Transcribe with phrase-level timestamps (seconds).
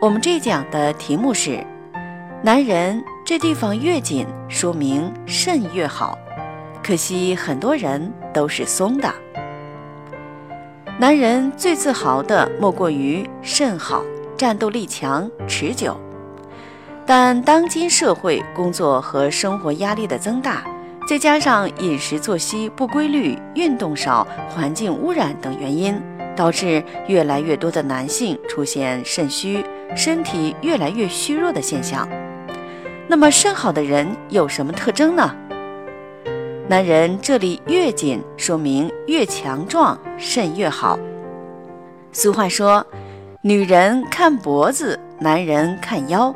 [0.00, 1.62] 我们这讲的题目是：
[2.42, 6.18] 男人这地方越紧，说明肾越好。
[6.82, 9.12] 可惜很多人都是松的。
[10.98, 14.02] 男人最自豪的莫过于肾好，
[14.38, 15.94] 战斗力强，持久。
[17.04, 20.64] 但当今社会工作和生活压力的增大，
[21.06, 26.00] 再加上饮食作息不规律、运动少、环境污染等原因，
[26.36, 29.64] 导致越来越多的男性出现肾虚。
[29.96, 32.08] 身体越来越虚弱的现象，
[33.08, 35.34] 那么肾好的人有什么特征呢？
[36.68, 40.96] 男人这里越紧，说明越强壮，肾越好。
[42.12, 42.86] 俗话说，
[43.42, 46.32] 女人看脖子，男人看腰，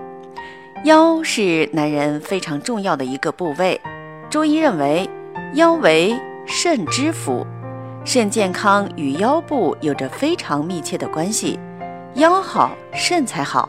[0.82, 3.80] 腰是男人非常重要的一个部位。
[4.28, 5.08] 中医认为，
[5.52, 6.12] 腰为
[6.44, 7.46] 肾之府，
[8.06, 11.58] 肾健康与腰部有着非常密切的关系。
[12.16, 13.66] 腰好，肾才好。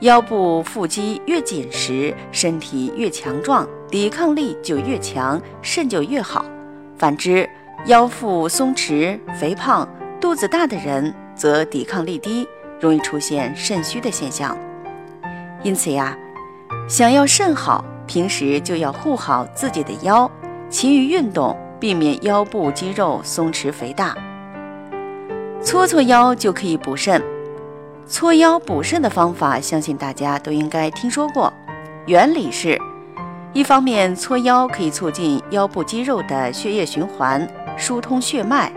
[0.00, 6.44] 腰部腹肌越紧实，身体越强壮，抵抗力就越强，肾就越好。
[6.96, 7.48] 反之，
[7.84, 9.86] 腰腹松弛、肥胖、
[10.18, 12.48] 肚子大的人，则抵抗力低，
[12.80, 14.56] 容易出现肾虚的现象。
[15.62, 16.16] 因此呀，
[16.88, 20.30] 想要肾好，平时就要护好自己的腰，
[20.70, 24.16] 勤于运动，避免腰部肌肉松弛肥大。
[25.62, 27.22] 搓搓腰就可以补肾。
[28.06, 31.52] 搓腰补肾的方法，相信大家都应该听说过。
[32.06, 32.80] 原理是：
[33.52, 38.70] 一方面搓腰可以促进腰部肌肉的血液循环，疏通血脉；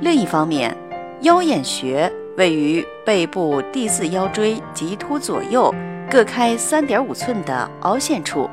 [0.00, 0.76] 另一方面，
[1.20, 5.72] 腰眼穴位于背部第四腰椎棘突左右
[6.10, 8.50] 各开三点五寸的凹陷处，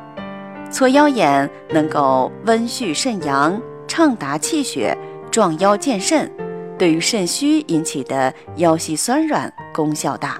[0.69, 3.59] 搓腰眼能够温煦肾阳、
[3.91, 4.97] 畅达气血、
[5.29, 6.31] 壮腰健肾。
[6.77, 10.39] 对于肾虚引起的腰膝酸软功效大。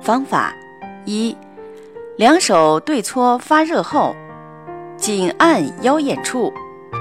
[0.00, 0.54] 方法
[1.04, 1.36] 一：
[2.16, 4.14] 两手对搓发热后，
[4.96, 6.52] 紧按腰眼处，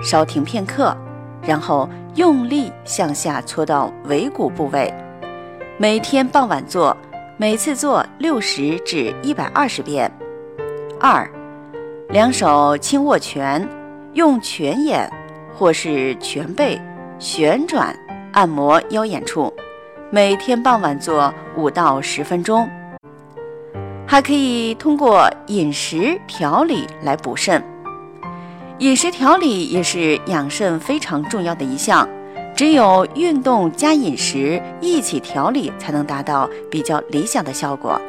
[0.04, 0.98] 稍停片刻，
[1.44, 4.92] 然后用力向下搓到尾骨部位。
[5.78, 6.98] 每天傍晚做，
[7.38, 10.12] 每次做六十至一百二十遍。
[11.00, 11.30] 二：
[12.10, 13.66] 两手轻握拳，
[14.16, 15.10] 用拳眼
[15.54, 16.82] 或是拳背。
[17.20, 17.98] 旋转
[18.34, 19.54] 按摩腰眼处，
[20.10, 22.70] 每天傍晚做五到十分钟。
[24.06, 27.62] 还可以通过饮食调理来补肾。
[28.80, 32.08] 饮食调理也是养肾非常重要的一项，
[32.54, 38.00] 只有运动加饮食一起调理，才能达到比较理想的效果。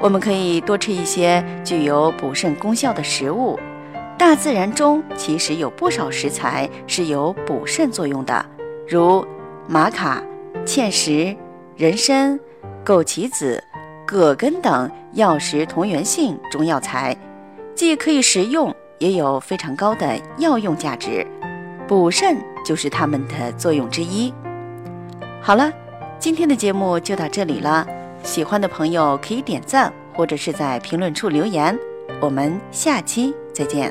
[0.00, 3.58] 我们可以多吃一些具有补肾功效的食物。
[4.20, 8.44] 大自然中其实有不少食材是有补肾作用的，
[8.86, 9.26] 如
[9.66, 10.22] 玛卡、
[10.66, 11.34] 芡实、
[11.74, 12.38] 人参、
[12.84, 13.64] 枸杞子、
[14.06, 17.16] 葛根等药食同源性中药材，
[17.74, 21.26] 既可以食用，也有非常高的药用价值。
[21.88, 24.30] 补肾就是它们的作用之一。
[25.40, 25.72] 好了，
[26.18, 27.86] 今天的节目就到这里了，
[28.22, 31.74] 喜欢的朋友可以点赞或者是在评论处留言，
[32.20, 33.90] 我们下期再见。